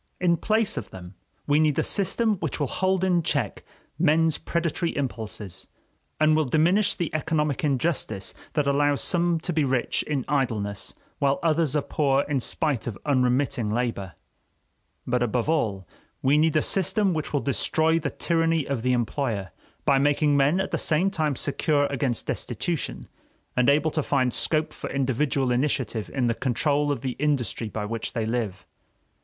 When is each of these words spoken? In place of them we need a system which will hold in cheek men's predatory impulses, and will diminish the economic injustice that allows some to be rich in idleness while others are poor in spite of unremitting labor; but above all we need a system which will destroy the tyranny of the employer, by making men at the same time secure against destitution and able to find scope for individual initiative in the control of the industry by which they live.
In 0.19 0.35
place 0.37 0.77
of 0.77 0.89
them 0.89 1.13
we 1.45 1.59
need 1.59 1.77
a 1.77 1.83
system 1.83 2.37
which 2.37 2.59
will 2.59 2.65
hold 2.65 3.03
in 3.03 3.21
cheek 3.21 3.63
men's 3.99 4.39
predatory 4.39 4.97
impulses, 4.97 5.67
and 6.19 6.35
will 6.35 6.43
diminish 6.45 6.95
the 6.95 7.13
economic 7.13 7.63
injustice 7.63 8.33
that 8.53 8.65
allows 8.65 9.01
some 9.01 9.39
to 9.41 9.53
be 9.53 9.63
rich 9.63 10.01
in 10.01 10.25
idleness 10.27 10.95
while 11.19 11.37
others 11.43 11.75
are 11.75 11.83
poor 11.83 12.23
in 12.23 12.39
spite 12.39 12.87
of 12.87 12.97
unremitting 13.05 13.71
labor; 13.71 14.13
but 15.05 15.21
above 15.21 15.47
all 15.47 15.87
we 16.23 16.35
need 16.35 16.55
a 16.57 16.63
system 16.63 17.13
which 17.13 17.31
will 17.31 17.39
destroy 17.39 17.99
the 17.99 18.09
tyranny 18.09 18.65
of 18.65 18.81
the 18.81 18.93
employer, 18.93 19.51
by 19.85 19.99
making 19.99 20.35
men 20.35 20.59
at 20.59 20.71
the 20.71 20.79
same 20.79 21.11
time 21.11 21.35
secure 21.35 21.85
against 21.91 22.25
destitution 22.25 23.07
and 23.55 23.69
able 23.69 23.91
to 23.91 24.01
find 24.01 24.33
scope 24.33 24.73
for 24.73 24.89
individual 24.89 25.51
initiative 25.51 26.09
in 26.11 26.25
the 26.25 26.33
control 26.33 26.91
of 26.91 27.01
the 27.01 27.15
industry 27.19 27.69
by 27.69 27.85
which 27.85 28.13
they 28.13 28.25
live. 28.25 28.65